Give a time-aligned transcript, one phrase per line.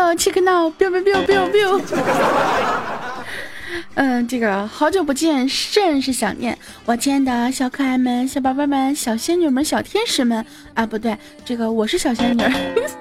[0.00, 1.80] 友，check now，biu biu biu biu biu。
[3.94, 10.44] 嗯，这个好久不见，甚是想念我亲爱的小可爱们、小宝贝们、小仙女们、小天使们
[10.74, 10.86] 啊！
[10.86, 12.42] 不对，这个我是小仙女。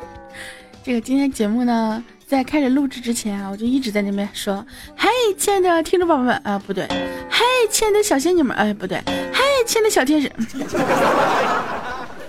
[0.83, 5.07] 这个今天节目呢，在开始录制之前啊，我就一直在那边说：“嗨，
[5.37, 6.85] 亲爱的听众宝宝们啊，不对，
[7.29, 8.97] 嗨，亲爱的小仙女们，哎，不对，
[9.31, 10.29] 嗨，亲爱的小天使。”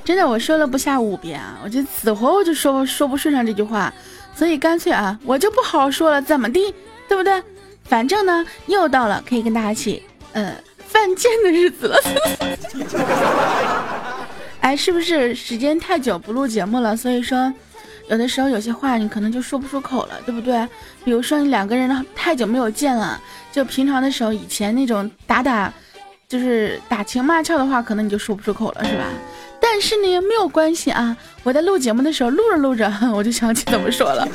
[0.04, 3.92] 真的，我说了不下五遍啊，我就死活我就说说不顺上这句话，
[4.40, 6.74] 所以干脆啊，我就不好好说了，怎么地，
[7.06, 7.42] 对不对？
[7.84, 11.98] 反正呢，又到了可以跟大家一起呃犯贱的日子了。
[14.62, 16.96] 哎，是不是时间太久不录节目了？
[16.96, 17.52] 所以说，
[18.08, 20.66] 有的时候有些话你可能就说不出口了，对不对？
[21.04, 23.20] 比如说你两个人太久没有见了，
[23.52, 25.70] 就平常的时候，以前那种打打，
[26.26, 29.04] 就是打情骂俏的话，可能你就说不出口了，是吧？
[29.72, 34.26] 但是呢，没有关系啊，我在录节目的时候，录着录着， 我就想起怎么说了。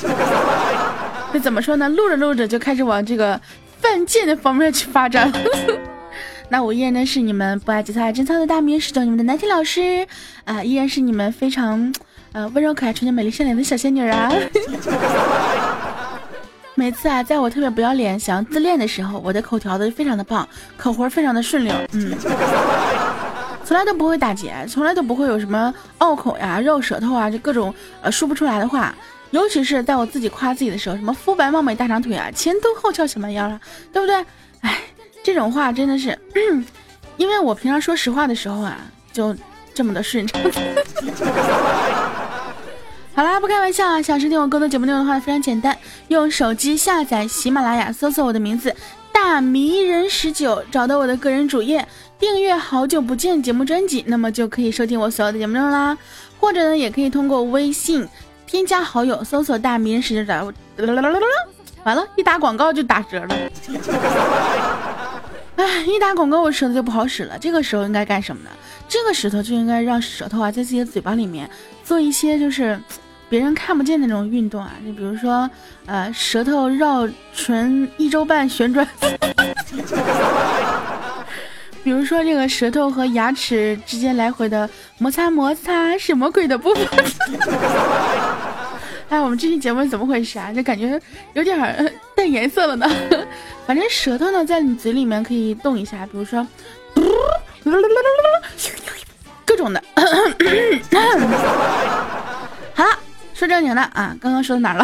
[1.34, 1.90] 这怎么说呢？
[1.90, 3.40] 录着录着就开始往这个
[3.82, 5.30] 犯贱的方面去发展。
[6.48, 10.08] 那我依然呢是你们不爱节操爱贞操的大名，是叫你们的南天老师
[10.46, 11.94] 啊，依然是你们非常
[12.32, 14.32] 呃温柔可爱、纯洁美丽、善良的小仙女啊。
[16.76, 22.14] 每次啊，在我特别不要脸想要自恋的时候，我的口条子非常的棒，口活非常的顺溜，嗯，
[23.66, 28.96] 从来都不会打结，从来都不会有什么拗口呀、绕舌头啊，就各种呃说不出来的话。
[29.32, 33.60] 尤其是在我自己夸自己的时候，什么肤白貌美大长腿啊，前凸后翘小蛮腰啊，
[33.92, 34.16] 对不对？
[34.62, 34.80] 哎，
[35.24, 36.18] 这种话真的是，
[37.18, 38.78] 因为我平常说实话的时候啊，
[39.12, 39.36] 就
[39.74, 40.40] 这么的顺畅。
[43.14, 44.02] 好啦，不开玩笑啊！
[44.02, 45.78] 想收听我更多节目内容的话，非常简单，
[46.10, 48.76] 用手机下载喜马拉雅，搜索我的名字
[49.12, 51.86] 大迷人十九，找到我的个人主页，
[52.18, 55.98] 订阅好久不见节目专辑，那么就可以收听我所有的节目内容啦。
[56.40, 58.08] 或者呢，也可以通过微信。
[58.48, 60.46] 添加好友，搜索“大名十九找”，
[61.84, 63.36] 完了，一打广告就打折了。
[65.58, 67.38] 哎，一打广告我舌头就不好使了。
[67.40, 68.50] 这个时候应该干什么呢？
[68.88, 71.50] 这个时候就应该让舌头啊，在自己的嘴巴里面
[71.84, 72.80] 做一些就是
[73.28, 74.72] 别人看不见的那种运动啊。
[74.86, 75.50] 就比如说，
[75.88, 78.88] 呃，舌头绕唇一周半旋转。
[81.86, 86.88] 比如说，这个舌头和牙齿之间来回的摩擦摩擦，什么鬼的部分？
[89.08, 90.52] 哎，我们这期节目怎么回事啊？
[90.52, 91.00] 这感觉
[91.34, 92.90] 有点带颜色了呢。
[93.68, 96.48] 反正舌头呢，在你嘴里面可以动一下，比如说，
[99.46, 99.80] 各种的。
[102.74, 102.98] 好了，
[103.36, 104.84] 说正经的啊，刚刚说到哪了？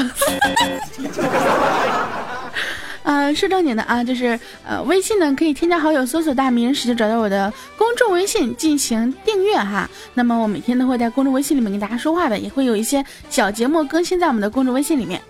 [3.11, 9.89] 呃，说正经的啊，就是呃，微信呢可以添加好友，搜索“大名”，直接找到我的公众微信进行订阅哈。
[10.13, 15.21] 那么我每天都会在公众微信里面跟大家说话的，也会有一些小节目更新在我们的公众微信里面。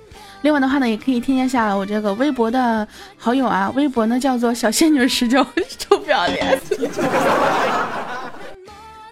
[0.43, 2.87] 另外的话呢，也可以添加下我这个微博的
[3.17, 5.43] 好友啊，微博呢叫做小仙女十九，
[5.79, 6.61] 臭不要脸。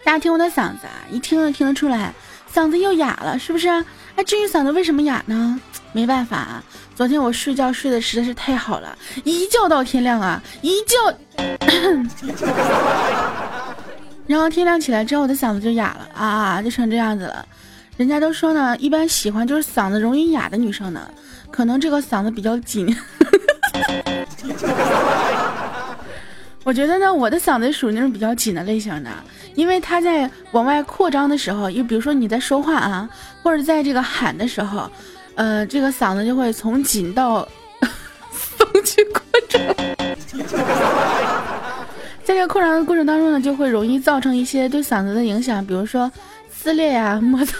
[0.06, 2.13] 大家听我的嗓子啊，一听就听得出来，
[2.53, 3.68] 嗓子又哑了，是不是？
[4.16, 5.59] 哎，至于嗓子为什么哑呢？
[5.91, 6.63] 没办法啊。
[6.95, 10.95] 昨天我睡觉睡得实在是太好了，一觉到天亮啊，一觉，
[14.27, 17.45] 然后天亮起来之后，我的嗓子就哑了啊啊，就成这样子了。
[17.95, 21.09] 人家都说呢，一般喜欢就是嗓子容易哑的女生呢，
[21.50, 22.85] 可能这个嗓子比较紧。
[26.66, 29.09] 我觉得呢，我的嗓子属于那种比较紧的类型的，
[29.56, 33.09] 因为它在往外扩张的时候，又比如说你在说话啊，
[33.41, 34.91] 或者在这个喊的时候。
[35.39, 37.47] 呃，这个嗓子就会从紧到
[38.29, 39.61] 松去扩张，
[42.25, 46.11] 在这个扩张的过程当中呢，就会容易造成一些对嗓子的影响，比如说
[46.51, 47.55] 撕裂呀、 摩擦。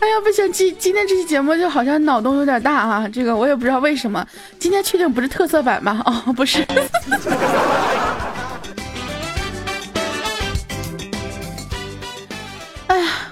[0.00, 4.26] 哎呀，不行，今今天这期节目就好像脑洞有点大啊，这个我也不知道为什么。
[4.58, 6.00] 今天确定不是特色版吧？
[6.06, 6.64] 哦，不是。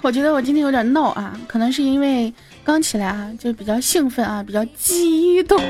[0.07, 2.33] 我觉得我今天有点闹啊，可能是因为
[2.63, 5.61] 刚起来啊，就比较兴奋啊，比较激动。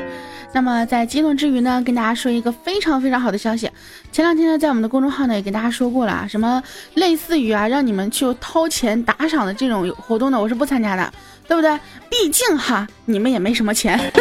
[0.52, 3.70] 那么在激动之余呢，跟大家说一个非常非常好的消息。
[4.12, 6.62] 前两天呢，在我们的公众号呢也跟大家说过了啊，什么
[6.92, 11.10] 类似于啊让你们去掏钱打赏的这种活动呢，我是不参加的，
[11.48, 11.80] 对不对？
[12.10, 13.98] 毕竟哈，你们也没什么钱。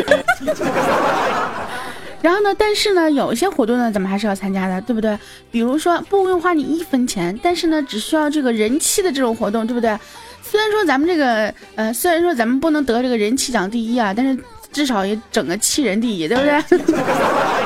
[2.25, 2.56] 然后呢？
[2.57, 5.16] 但是呢，有一些活动呢，咱们还是要参加的，对不对？
[5.51, 9.95] 比如说不用花你一分钱，但是呢，只需要这个人气的这种活动，对不对？
[10.42, 16.88] 虽然说咱们这个，呃，虽然说咱们不能得这个人气奖第一啊，但是至少也整个气人第一，对不对？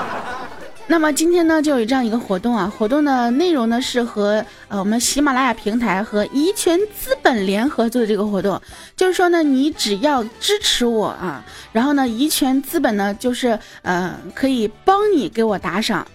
[0.91, 8.59] 那么今天呢，就有这样一个活动啊，活动的内容呢是和呃我们喜马拉雅平台和怡泉资本联合做的这个活动，
[8.97, 16.07] 就是说呢，你只要支持我啊，然后呢，怡泉资本呢就是呃可以帮你给我打赏，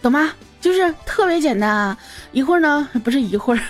[0.00, 0.32] 懂吗？
[0.58, 1.98] 就是特别简单啊，
[2.32, 3.60] 一会儿呢不是一会儿，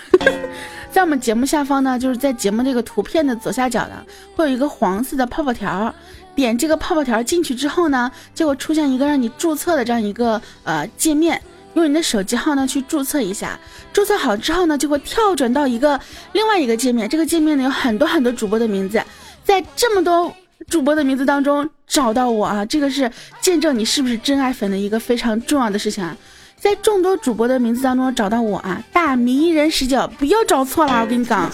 [0.92, 5.92] 在我们节目下方呢，就是在节目这个图片的左下角的会有一个黄色的泡泡条。
[6.34, 11.40] 点这个泡泡条进去之后呢，就会出现一个让你注册的这样一个呃界面，
[11.74, 13.58] 用你的手机号呢去注册一下，
[13.92, 15.98] 注册好之后呢，就会跳转到一个
[16.32, 19.02] 另外一个界面，这个界面呢有很多很多主播的名字，
[19.44, 20.32] 在这么多
[20.68, 26.16] 主播的名字当中找到我啊，这个是见证你是不是真爱粉的一个非常重要的事情啊，
[26.56, 31.50] 在众多主播的名字当中找到我啊，大迷人十九，不要找错了，我跟你讲。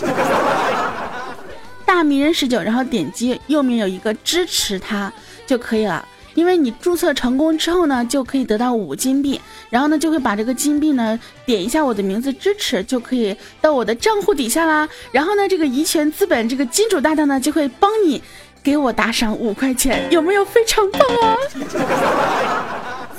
[1.89, 5.11] 大迷人十九，然后点击右面有一个支持他
[5.47, 6.07] 就可以了。
[6.35, 9.41] 因为你注册成功之后呢，就可以得到五金币，
[9.71, 14.87] 然后呢就会把这个金币呢点一下我的名字支持，就可以到我的账户底下啦。
[15.11, 18.23] 然后呢，这个怡泉资本这个金主大大呢就会帮你
[18.63, 21.35] 给我打赏五块钱，有没有非常棒啊？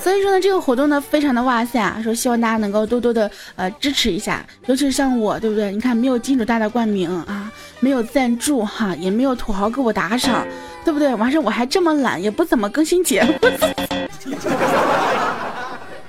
[0.01, 1.99] 所以说呢，这个活动呢非常的哇塞啊！
[2.01, 5.71] 说希望大家能够多多的呃支持一下，尤其是像我，对不对？
[5.71, 7.51] 你看没有金主大大冠名啊，
[7.81, 10.47] 没有赞助哈，也没有土豪给我打赏，
[10.85, 11.13] 对不对？
[11.15, 13.33] 完事我还这么懒，也不怎么更新节目。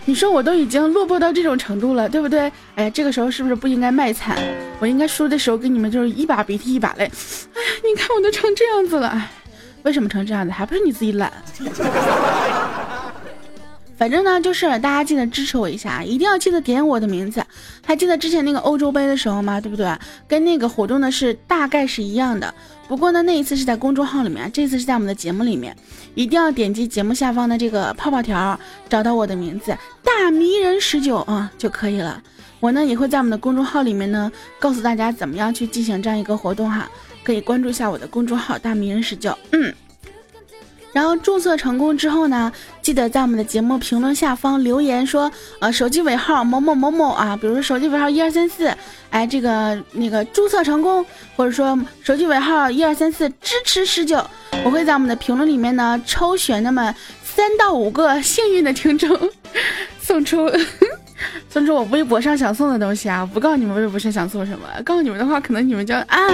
[0.07, 2.51] 你说我都已经落魄到这种程度了，对不对？
[2.77, 4.39] 哎呀，这个时候是不是不应该卖惨？
[4.79, 7.05] 我应该输的时候跟你们就是一把鼻涕一把泪。
[7.05, 7.13] 哎呀，
[7.85, 9.21] 你看我都成这样子了，
[9.83, 10.53] 为什么成这样子？
[10.53, 11.31] 还不是你自己懒。
[14.01, 17.45] 反正呢，就是大家记得支持我一下，一定要记得点我的名字。
[17.85, 19.61] 还记得之前那个欧洲杯的时候吗？
[19.61, 19.95] 对不对？
[20.27, 22.55] 跟那个活动呢是大概是一样的。
[22.89, 25.77] 不过呢，那一次是在公众号里面，这次是在我们的节目里面。
[26.15, 28.59] 一定要点击节目下方的这个泡泡条，
[28.89, 32.23] 找到我的名字大迷人十九啊就可以了。
[32.59, 36.89] 我呢也会在我们的公众号里面呢告诉大家怎么样去进行这样一个活动哈，
[37.23, 39.37] 可以关注一下我的公众号大迷人十九。
[39.53, 39.71] 嗯。
[40.93, 42.53] 然后注册成功之后呢，
[42.83, 48.75] 记得在我们的节目评论下方留言说，呃，手机尾号某某某某啊，比如说手机尾号一二三四，
[49.11, 51.05] 哎，这个那个注册成功，
[51.37, 54.25] 或者说手机尾号一二三四支持十九，
[54.65, 59.09] 我会在我们的评论里面呢抽选那么三到五个幸运的听众，
[60.03, 60.51] 送出
[61.49, 66.27] 送出我微博上想送的东西啊，不告诉你们微博上想送什么，告诉你们的话，可能你们就啊。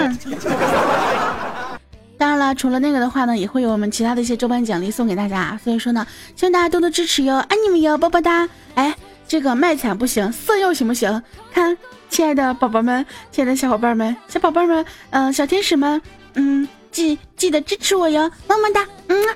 [2.18, 5.58] 当然了，除了那个的话呢，也会有我们其他的一些周边奖励送给大家。
[5.62, 8.48] 所以说呢，希望大家多多支持哟，爱你们哟，么么哒！
[8.74, 8.96] 哎，
[9.28, 11.22] 这个卖惨不行，色诱行不行？
[11.52, 11.76] 看，
[12.08, 16.00] 亲爱的宝宝们，亲爱的小伙伴们，小宝贝们，嗯，小天使们，
[16.34, 18.88] 嗯，记记得支持我哟，么么哒！
[19.08, 19.26] 嗯，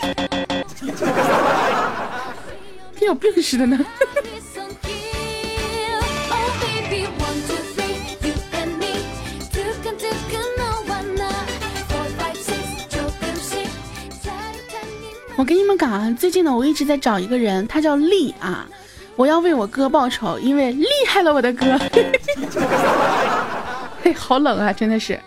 [2.98, 3.78] 跟有病似的呢。
[15.36, 18.64] 我跟你们讲啊，最近呢，我一直在找一个人，他叫丽啊，
[19.16, 21.76] 我要为我哥报仇，因为厉害了我的哥。
[24.00, 25.18] 嘿，好冷啊，真的是，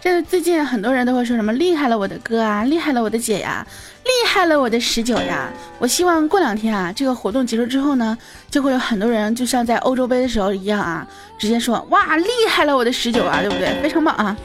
[0.00, 3.66] 真的最近很多人都会说什么厉害了我的哥啊，厉害了我的姐呀，
[4.04, 5.48] 厉害了我的十九呀。
[5.80, 8.16] 我希望过两天啊，这个活动结束之后呢，
[8.48, 11.04] 就会有很多人就像在欧洲杯的时候一样啊，
[11.36, 13.76] 直接说哇，厉害了我的十九啊，对不对？
[13.82, 14.36] 非常棒啊。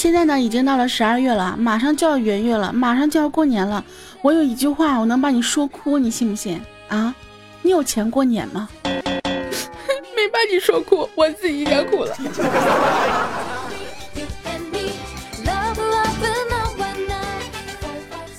[0.00, 3.84] 现在呢，已经到了十二月了，马上就要元月了，马上就要过年了。
[4.22, 7.14] 我有一句话，我能把你说哭，你信不信啊？
[7.60, 8.66] 你有钱过年吗？
[8.82, 12.16] 没把你说哭，我自己也哭了。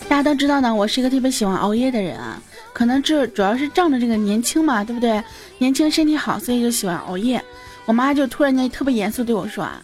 [0.09, 2.41] 大家都知道呢，我是一个特别喜欢熬夜的人啊，
[2.73, 5.23] 可能这主要是仗着这个年轻嘛，对不对？
[5.59, 7.39] 年轻身体好，所以就喜欢熬夜。
[7.85, 9.79] 我妈就突然间特别严肃对我说啊。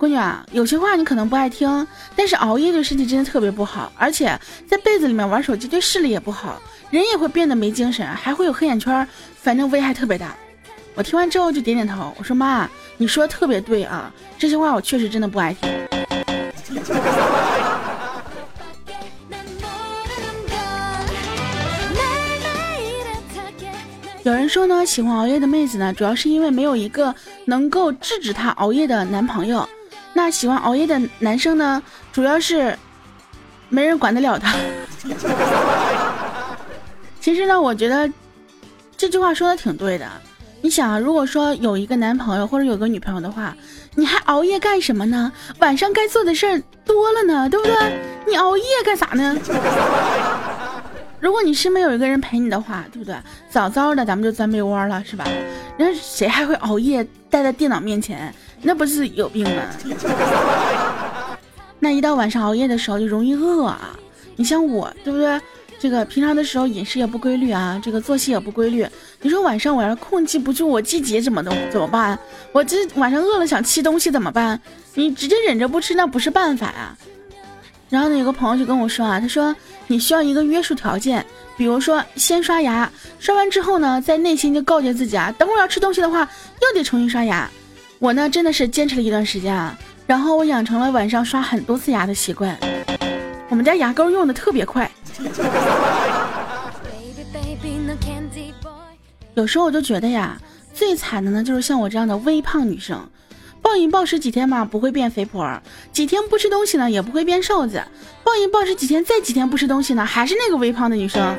[0.00, 4.34] 闺女啊，有些话你可能不爱听，但是熬夜对身体真的特别不好，而且
[4.66, 6.58] 在被子里面玩手机对视力也不好，
[6.90, 10.34] 人也会变得没精神，还会有黑眼圈，反正危害特别大。
[10.94, 12.66] 我听完之后就点点头，我说妈，
[12.96, 15.70] 你说的特别对啊，这些话我确实真的不爱听。
[24.22, 27.14] 有人说呢，喜欢熬夜的妹子呢，主要是因为没有一个
[27.44, 29.68] 能够制止她熬夜的男朋友。
[30.22, 32.78] 那喜欢熬夜的男生呢，主要是
[33.70, 34.54] 没人管得了他。
[37.18, 38.06] 其实呢，我觉得
[38.98, 40.06] 这句话说的挺对的。
[40.60, 43.56] 你想啊，如果说有一个男朋友或者有个女朋友的话，
[43.94, 45.32] 你还熬夜干什么呢？
[45.58, 47.74] 晚上该做的事儿多了呢，对不对？
[48.26, 49.34] 你熬夜干啥呢？
[51.18, 53.16] 如果你身边有一个人陪你的话，对不对？
[53.48, 55.24] 早早的咱们就钻被窝了，是吧？
[55.78, 58.34] 那谁还会熬夜待在电脑面前？
[58.62, 59.62] 那不是有病吗？
[61.78, 63.98] 那一到晚上熬夜的时候就容易饿啊！
[64.36, 65.40] 你像我，对不对？
[65.78, 68.86] 这个平常的时候饮食也不规律啊，这个作息也不规律。
[69.22, 72.18] 你说晚上我要控制不住我季节怎么的怎么办？
[72.52, 74.60] 我这晚上饿了想吃东西怎么办？
[74.92, 76.94] 你直接忍着不吃那不是办法呀。
[77.88, 81.24] 然后呢，有个朋友就跟我说啊，他说你需要一个约束条件，
[81.56, 86.28] 比如说先刷牙，刷完之后呢，在内心就告诫自己啊，等会儿要吃东西的话，
[86.60, 87.50] 又得重新刷牙。
[88.00, 92.58] 我呢真的是坚持了一段时间啊，然后我养成了晚上刷很多次牙的习惯。
[93.50, 94.90] 我们家牙膏用的特别快。
[99.34, 100.40] 有时候我就觉得呀，
[100.72, 103.06] 最惨的呢就是像我这样的微胖女生，
[103.60, 105.60] 暴饮暴食几天嘛不会变肥婆，
[105.92, 107.84] 几天不吃东西呢也不会变瘦子，
[108.24, 111.36] 暴饮暴食几天再几天不吃东西呢还是那个微胖的女生。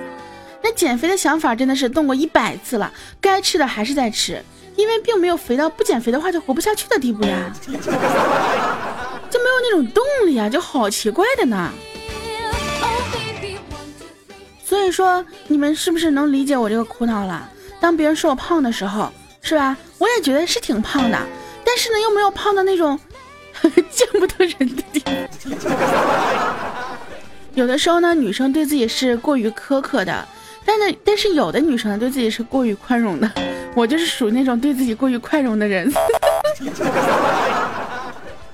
[0.64, 4.44] 那减肥的想法真的是动过一百次了，该吃的还是在吃，
[4.76, 11.72] 因为并没有肥到不减肥的话就活不下去的地步呀， 就没有那种动力啊，就好奇怪的呢。
[14.64, 17.50] 所以说，你们是不是能理解我这个苦恼了？
[17.80, 19.12] 当别人说我胖的时候，
[19.42, 19.76] 是吧？
[19.98, 21.20] 我也觉得是挺胖的，
[21.66, 22.98] 但是呢，又没有胖到那种
[23.92, 25.12] 见不得人的地步。
[27.54, 30.26] 有的时候呢，女生对自己是过于苛刻的，
[30.64, 33.30] 但是，但是有的女生呢，对自己是过于宽容的。
[33.76, 35.92] 我就是属于那种对自己过于宽容的人。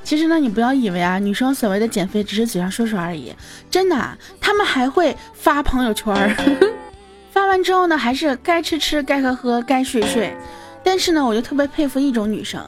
[0.04, 3.34] 其实呢，你不要以为啊，女生所谓的减肥只是嘴上说说而已，
[3.70, 6.34] 真的，她们还会发朋友圈儿，
[7.30, 10.34] 发完之后呢，还是该吃吃，该喝喝，该睡睡。
[10.82, 12.62] 但是呢，我就特别佩服一种女生，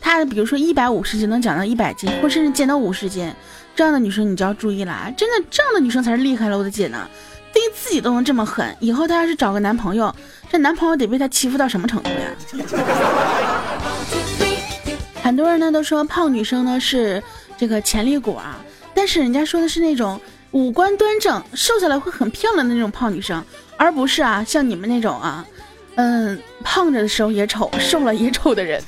[0.00, 3.30] 她比如说一百五十斤能长到一百斤，或甚至减到五十斤，
[3.74, 7.06] 这样的女生你就要注意了啊，真的，这样的女生才是厉害了，我的姐呢，
[7.52, 10.14] 对自己都能这么狠，以后她要是找个男朋友，
[10.50, 12.16] 这男朋友得被她欺负到什么程度呀？
[15.22, 17.22] 很多人呢都说胖女生呢是
[17.58, 18.58] 这个潜力股啊，
[18.94, 20.20] 但是人家说的是那种
[20.52, 23.44] 五官端正、瘦下来会很漂亮的那种胖女生，
[23.76, 25.44] 而不是啊像你们那种啊，
[25.96, 28.80] 嗯，胖着的时候也丑，瘦了也丑的人。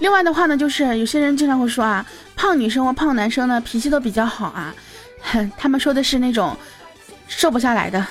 [0.00, 2.04] 另外的话呢，就是有些人经常会说啊，
[2.34, 4.74] 胖女生和胖男生呢脾气都比较好啊，
[5.20, 6.56] 哼他们说的是那种
[7.28, 8.04] 瘦不下来的，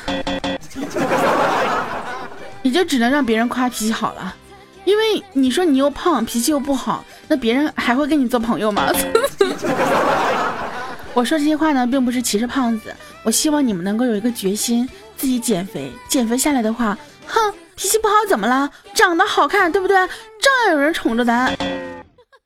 [2.64, 4.36] 也就只能让别人夸脾气好了。
[4.84, 8.92] 因为你说你又胖，脾气又不好，那别人还会跟你做朋友吗？
[11.14, 14.88] 我说这些话呢，并不是歧视胖子，我希望你们能够有一个决心，
[15.18, 18.72] 自己减肥，减肥下来的话，哼，脾气不好怎么了？
[18.94, 19.96] 长得好看，对不对？
[19.98, 21.56] 照样有人宠着咱。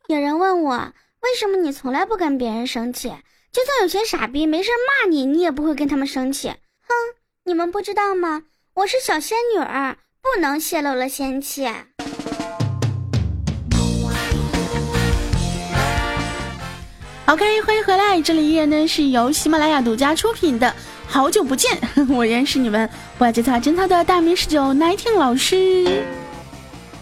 [0.07, 3.13] 有人问我，为什么你从来不跟别人生气？
[3.53, 6.50] 就算有些傻逼没事骂你，你也不会跟他们生气。
[6.50, 6.93] 哼，
[7.45, 8.43] 你们不知道吗？
[8.74, 9.95] 我是小仙女儿，
[10.25, 11.67] 不能泄露了仙气。
[17.27, 20.67] OK，欢迎回来，这里依然呢是由喜马拉雅独家出品的
[21.05, 21.77] 《好久不见》，
[22.12, 22.89] 我依然是你们
[23.20, 26.03] 不爱节操真操的大名十九 Nineteen 老师。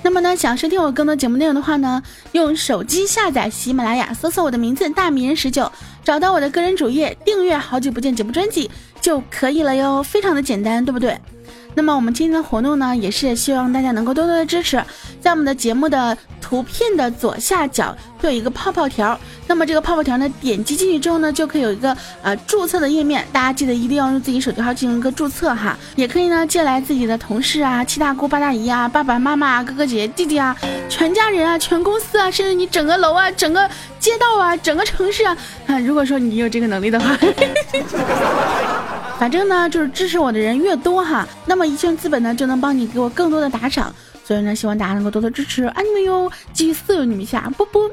[0.02, 2.04] 那么呢，想收听我更多节目内容的话呢，
[2.34, 5.72] 用手机下载喜马拉雅，搜索我的名字大名人十九，
[6.04, 11.18] 找到我的个人主页，订阅《好久不见》节目专辑就可以了哟，非常的简单，对不对？
[11.76, 14.84] 那么我们今天的活动呢，也是希望大家能够多多的支持，
[15.20, 30.56] 在我们的节目的图片的左下角会有一个泡泡条，那么这个泡泡条呢，点击进去之后呢，就可以有一个呃注册的页面，大家记得一定要用自己手机号进行一个注册哈，也可以呢借来自己的同事啊、七大姑八大姨啊、爸爸妈妈啊、哥哥姐姐弟弟啊、
[30.88, 35.38] 全家人啊、全公司啊，甚至你整个楼啊、整个街道啊、整个城市啊，
[35.86, 37.18] 如果说你有这个能力的话。
[39.20, 47.90] 反正呢，就是支持我的人越多哈，那么一券资本呢就能帮你给我更多的打赏，所以呢，希望大家能够多多支持，爱你们哟，继续色你们一下，啵啵。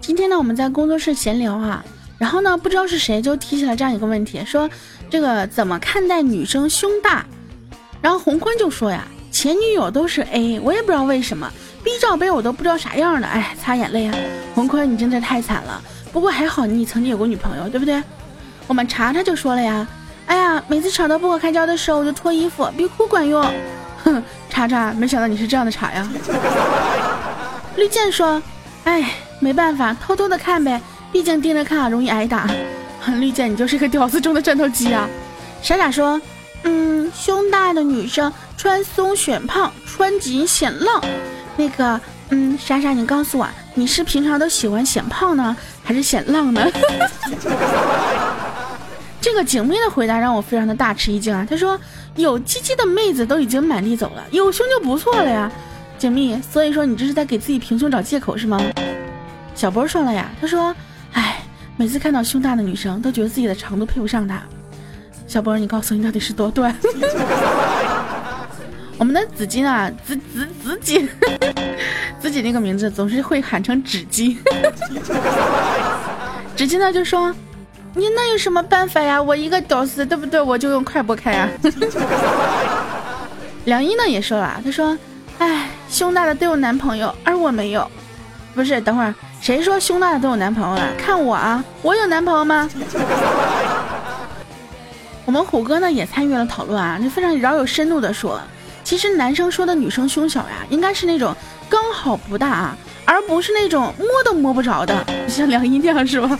[0.00, 1.84] 今天呢，我们在工作室闲聊啊，
[2.16, 4.70] 然后呢，不知道是谁就提起了这样一个问题，说
[5.08, 7.24] 这个怎么看待女生胸大？
[8.00, 14.14] 然后洪坤就说呀，前女友都是 A，我也不知道为什么，B 罩杯我都不知道啥样的，哎，擦眼泪啊，
[14.54, 15.82] 洪坤你真的太惨了。
[16.12, 18.02] 不过还好你曾经有过女朋友，对不对？
[18.66, 19.86] 我们查查就说了呀，
[20.30, 23.44] 哎呀，每次吵到不可开交的时候，我就脱衣服，比哭管用。
[24.04, 26.08] 哼， 查查，没想到你是这样的查呀。
[27.74, 28.40] 绿箭说，
[28.84, 32.48] 哎，没办法，偷偷的看呗，毕竟盯着看容易挨打。
[33.18, 35.08] 绿箭，你就是个屌丝中的战斗机啊。
[35.62, 36.20] 傻傻说，
[36.62, 41.02] 嗯，胸大的女生穿松显胖，穿紧显浪。
[41.56, 46.64] 那个，嗯，莎莎，你告诉我，你是平常都喜欢显胖呢，还是显浪呢？
[49.20, 51.46] 这个景妹的回答让我非常的大吃一惊啊！
[51.48, 51.78] 她说
[52.16, 55.50] ：“有鸡鸡的妹子都已经满地走了，有胸就不错了呀。”
[55.98, 58.58] 景蜜，所以说你这是在给自己平胸找借口是吗？
[59.54, 60.74] 小波说了呀，他说
[61.12, 61.42] ：“哎，
[61.76, 64.40] 每次看到胸大的女生，都觉得自己的长度配不上她。”
[65.28, 66.74] 小波，你告诉我你到底是多短？
[68.96, 71.06] 我们的紫金啊，紫紫紫锦，
[72.18, 74.36] 紫锦 那个名字总是会喊成纸巾。
[76.56, 77.34] 纸巾呢就说。
[77.94, 79.20] 你那有什么办法呀？
[79.20, 80.40] 我一个屌丝，对不对？
[80.40, 81.48] 我就用快播开啊。
[83.64, 84.96] 梁一呢也说了，他说
[85.38, 87.88] ：“哎，胸大的都有男朋友，而我没有。
[88.54, 90.82] 不是，等会儿谁说胸大的都有男朋友了？
[90.96, 92.68] 看我啊，我有男朋友吗？”
[95.26, 98.40] 我们虎哥呢也参与了讨论啊，就非常饶有深度的说，
[98.82, 101.34] 其实男生说的女生胸小呀，应该是那种
[101.68, 106.38] 刚好不大啊，而不是那种摸都摸不着的，像梁一这样是吧？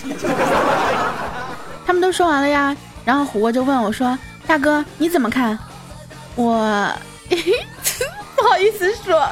[1.90, 4.16] 他们都说完了呀，然后虎哥就问我说
[4.46, 5.58] ：“大哥你怎么看？”
[6.36, 6.88] 我
[7.28, 9.28] 不好意思说。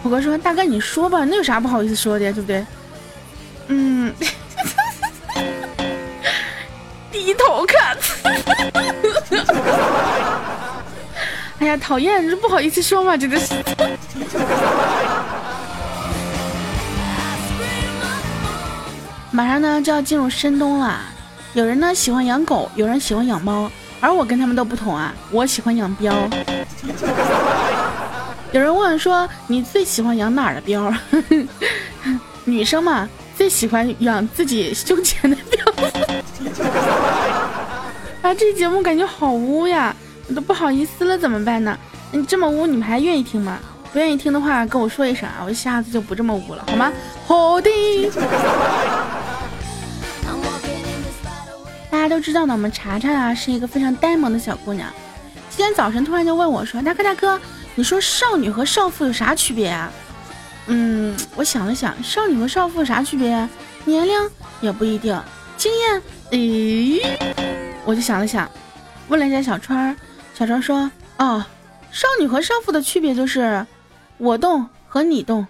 [0.00, 2.64] 虎哥说：“大哥你说吧，那有啥不好意思说的呀，对不对？”
[3.66, 4.14] 嗯，
[7.10, 7.98] 低头看。
[11.58, 13.54] 哎呀，讨厌，这不好意思说嘛，真的是。
[19.32, 21.00] 马上呢就要进入深冬了。
[21.54, 26.12] 有人呢喜欢养狗，有人喜欢养猫，而我跟他们都不同啊，我喜欢养膘。
[28.52, 30.94] 有人问说你最喜欢养哪儿的膘？
[32.44, 35.58] 女生嘛，最喜欢养自己胸前的膘。
[38.22, 39.94] 啊，这节目感觉好污呀，
[40.28, 41.76] 我都不好意思了，怎么办呢？
[42.12, 43.58] 你这么污，你们还愿意听吗？
[43.92, 46.92] 不愿意听的话，跟我说一声啊，我下次就不这么污了，好吗？
[47.26, 47.70] 好的。
[52.08, 54.88] 都知道呢，我们查查啊是一个非常呆萌的小姑娘。
[55.50, 57.40] 今天早晨突然就问我说：“大哥大哥，
[57.74, 59.92] 你说少女和少妇有啥区别啊？”
[60.68, 63.48] 嗯，我想了想，少女和少妇有啥区别啊？
[63.84, 64.14] 年龄
[64.60, 65.20] 也不一定，
[65.56, 67.18] 经验，诶，
[67.84, 68.50] 我就想了想，
[69.08, 69.96] 问了一下小川，
[70.34, 71.44] 小川说：“哦，
[71.90, 73.66] 少女和少妇的区别就是
[74.18, 75.46] 我动和你动。”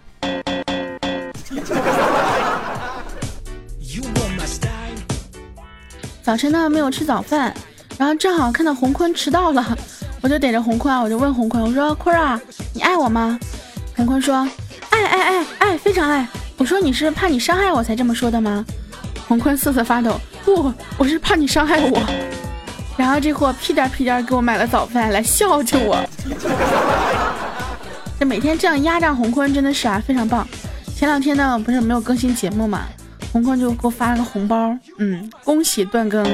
[6.29, 7.55] 早晨呢没有吃早饭，
[7.97, 9.65] 然后正好看到红坤迟到了，
[10.21, 12.39] 我就逮着红坤啊，我就问红坤，我说坤啊，
[12.75, 13.41] 你爱我吗？
[13.97, 14.47] 红坤说
[14.91, 16.29] 爱爱爱爱，非常爱。
[16.59, 18.63] 我说你是怕你伤害我才这么说的吗？
[19.27, 21.99] 红坤瑟瑟发抖，不，我是怕你伤害我。
[22.99, 25.99] 然后这货屁颠屁颠给我买了早饭来孝敬我。
[28.21, 30.47] 这每天这样压榨红坤真的是啊非常棒。
[30.95, 32.83] 前两天呢不是没有更新节目嘛？
[33.33, 36.25] 红坤就给我发了个红包，嗯，恭喜断更。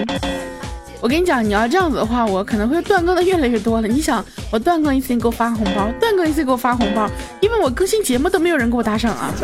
[1.00, 3.88] 我跟你讲，你要这样子的话，我可能会断更的越来越多了。
[3.88, 7.06] 你想，我断更一次你给我发红包，断更一次给我发红包，
[7.40, 9.30] 因为我更新节目都没有人给我打赏啊。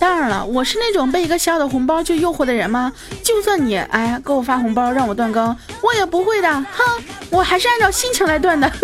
[0.00, 2.92] 当然了，我是那种被一个小的红包就诱惑的人吗？
[3.22, 6.52] 就算你哎给我发红包让我断更，我也不会的。
[6.52, 8.70] 哼，我还是按照心情来断的。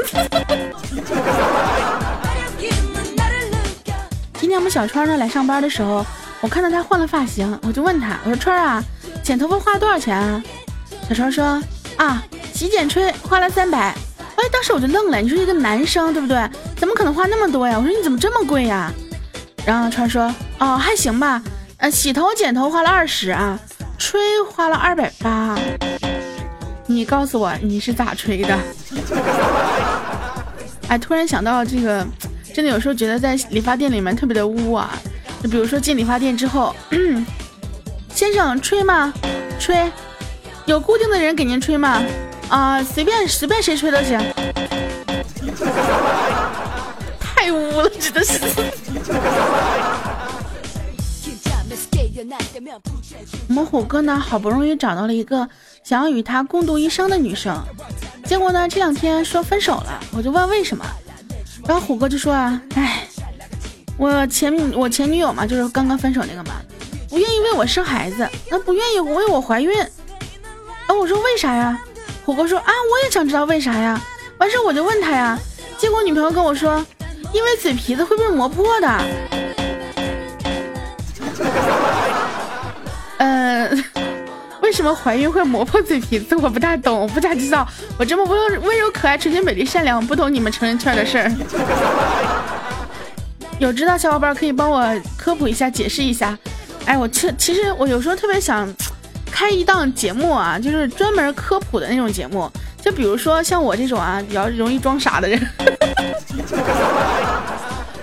[4.38, 6.06] 今天我们小川呢来上班的时候。
[6.42, 8.82] 我看到他换了发型，我就问他，我说川儿啊，
[9.22, 10.42] 剪头发花了多少钱啊？
[11.08, 11.62] 小川说
[11.96, 12.20] 啊，
[12.52, 13.94] 洗剪吹花了三百。
[14.34, 16.50] 哎，当时我就愣了，你说一个男生对不对？
[16.76, 17.78] 怎么可能花那么多呀？
[17.78, 18.92] 我说你怎么这么贵呀？
[19.64, 21.40] 然后川说哦，还行吧，
[21.76, 23.56] 呃，洗头剪头花了二十啊，
[23.96, 25.56] 吹花了二百八。
[26.86, 28.58] 你告诉我你是咋吹的？
[30.88, 32.04] 哎，突然想到这个，
[32.52, 34.90] 真的有时候觉得在理发店里面特别的污啊。
[35.42, 36.74] 就比如说进理发店之后，
[38.14, 39.12] 先生吹吗？
[39.58, 39.90] 吹，
[40.66, 42.00] 有固定的人给您吹吗？
[42.48, 44.20] 啊，随便随便谁吹都行。
[47.18, 48.38] 太污了，真的是。
[53.48, 55.48] 我们虎哥呢，好不容易找到了一个
[55.82, 57.60] 想要与他共度一生的女生，
[58.24, 60.84] 结果呢这两天说分手了，我就问为什么，
[61.66, 63.08] 然后虎哥就说啊，哎。
[64.02, 66.56] 我前我前女友嘛，就是刚刚分手那个嘛，
[67.08, 69.80] 不愿意为我生孩子，那不愿意为我怀孕。
[69.80, 71.78] 啊，我说为啥呀？
[72.24, 74.00] 虎哥说啊，我也想知道为啥呀。
[74.38, 75.38] 完事我就问他呀，
[75.78, 76.84] 结果女朋友跟我说，
[77.32, 79.00] 因为嘴皮子会被磨破的。
[83.18, 83.70] 呃，
[84.62, 86.34] 为什么怀孕会磨破嘴皮子？
[86.34, 87.64] 我不大懂，我不咋知道。
[87.96, 91.30] 我这么温温柔可爱、纯洁美丽、善良，不懂你们成人圈的事儿。
[93.62, 94.84] 有知道小伙伴可以帮我
[95.16, 96.36] 科普一下、解释一下。
[96.84, 98.68] 哎，我其其实我有时候特别想
[99.30, 102.50] 开一档节目啊，就是专门科普的那种节目。
[102.82, 105.40] 就比如说像我这种啊，比较容易装傻的人，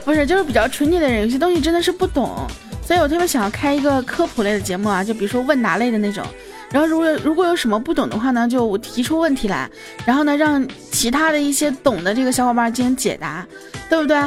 [0.05, 2.47] 不是，就是比较纯洁的人，有些东西真的是不懂。
[2.81, 6.23] 所以我特别想要开一个科普类的节目啊，就比如说问答类的那种。
[6.71, 9.69] 然后如果如果有什么不懂的话呢，就我提出问题来，
[10.05, 13.45] 然后呢让其他的一些懂的这个小伙伴进行解答，
[13.89, 14.17] 对不对？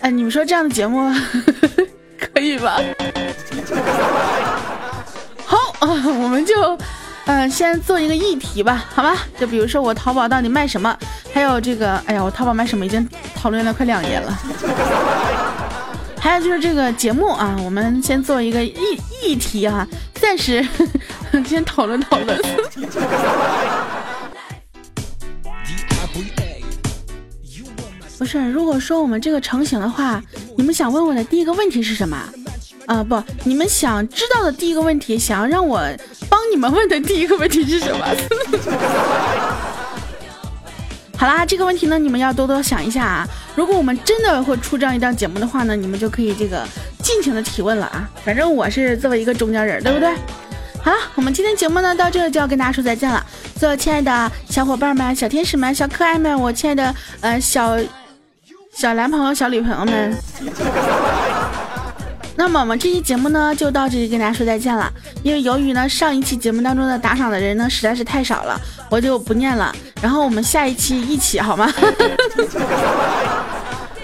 [0.00, 1.12] 哎，你们说这样的节目
[2.34, 2.78] 可以吧？
[5.44, 6.78] 好，我们就。
[7.30, 9.14] 嗯，先做一个议题吧，好吧？
[9.38, 10.96] 就比如说我淘宝到底卖什么，
[11.30, 14.38] 还有这个，哎呀，我淘宝卖什么已经讨论了快两年了。
[16.18, 20.66] 还有就是这个节目啊，我们先做一个议议题啊，暂时
[21.44, 22.40] 先讨论讨论。
[28.18, 30.20] 不是，如果说我们这个成型的话，
[30.56, 32.18] 你们想问我的第一个问题是什么？
[32.86, 35.80] 啊不，你们想知道的第一个问题，想要让我
[36.28, 38.04] 帮你们问的第一个问题是什么？
[41.16, 43.28] 好啦，这个问题呢，你们要多多想一下啊。
[43.54, 46.66] 如果我们真的会出这样一档节目的话呢，你们就可以这个
[47.02, 48.08] 尽情的提问了啊。
[48.24, 50.14] 反正我是作为一个中间人，对不对？
[50.80, 53.24] 好了，我们今天节目呢到这就要跟大家说再见了。
[53.58, 57.76] 所有亲爱的小伙伴们、小天使们、小可爱们，我亲爱的呃小
[58.78, 60.16] 小男朋友、小女朋友们。
[62.36, 64.88] 那么我们这期节目呢，就到这里跟大家说再见了。
[65.24, 68.56] 因为由于呢上一期节目当中的打赏的人呢实在是太少了，
[68.88, 69.74] 我就不念了。
[70.00, 71.68] 然后我们下一期一起好吗？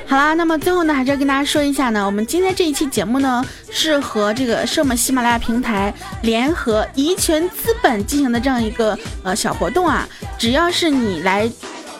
[0.08, 10.04] 好啦，那么最后呢，还是要跟大家说一下呢，我们今天这一期节目呢是和这个是我们喜马拉雅平台联合怡泉资本进行的这样一个呃小活动啊。
[10.36, 11.48] 只要是你来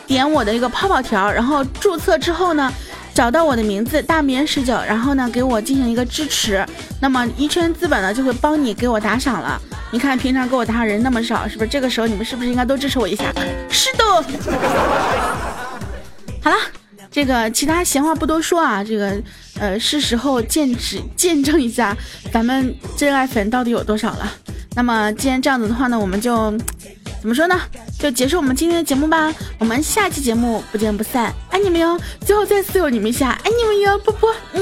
[0.07, 2.71] 点我的一个泡泡条，然后注册之后呢。
[3.15, 6.65] 找到我的名字大棉十九，然后呢给我进行一个支持，
[6.99, 9.57] 那么一圈资本呢就会帮你给我打赏了。
[9.89, 11.69] 你看平常给我打赏人那么少，是不是？
[11.69, 13.31] 这个时候你们是不是应该都支持我一下？
[13.69, 14.03] 是的。
[16.43, 16.57] 好了，
[17.09, 19.15] 这个其他闲话不多说啊，这个
[19.61, 21.95] 呃是时候见识见证一下
[22.33, 24.29] 咱们真爱粉到底有多少了。
[24.75, 26.53] 那么既然这样子的话呢，我们就。
[27.25, 27.59] 怎么说呢？
[27.97, 29.33] 就结束我们今天的节目吧。
[29.57, 31.99] 我们下期节目不见不散，爱你们哟！
[32.21, 34.61] 最后再次有你们一下，爱你们哟，波波，嗯。